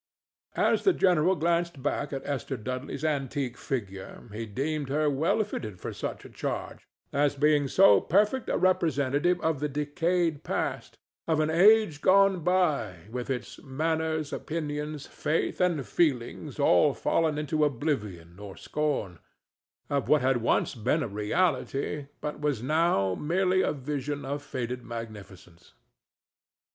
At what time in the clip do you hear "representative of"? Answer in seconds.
8.57-9.59